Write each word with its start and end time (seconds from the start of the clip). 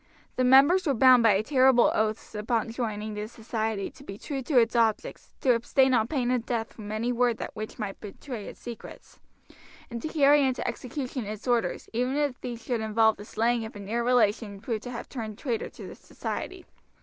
The 0.35 0.43
members 0.43 0.87
were 0.87 0.95
bound 0.95 1.21
by 1.21 1.39
terrible 1.43 1.91
oaths 1.93 2.33
upon 2.33 2.71
joining 2.71 3.13
the 3.13 3.27
society 3.27 3.91
to 3.91 4.03
be 4.03 4.17
true 4.17 4.41
to 4.41 4.57
its 4.57 4.75
objects, 4.75 5.35
to 5.41 5.53
abstain 5.53 5.93
on 5.93 6.07
pain 6.07 6.31
of 6.31 6.43
death 6.43 6.73
from 6.73 6.91
any 6.91 7.11
word 7.11 7.39
which 7.53 7.77
might 7.77 8.01
betray 8.01 8.47
its 8.47 8.59
secrets, 8.59 9.19
and 9.91 10.01
to 10.01 10.07
carry 10.07 10.41
into 10.43 10.67
execution 10.67 11.25
its 11.25 11.47
orders, 11.47 11.87
even 11.93 12.15
if 12.15 12.41
these 12.41 12.63
should 12.63 12.81
involve 12.81 13.17
the 13.17 13.25
slaying 13.25 13.63
of 13.63 13.75
a 13.75 13.79
near 13.79 14.03
relation 14.03 14.59
proved 14.59 14.81
to 14.85 14.89
have 14.89 15.07
turned 15.07 15.37
traitor 15.37 15.69
to 15.69 15.87
the 15.89 15.93
society. 15.93 16.65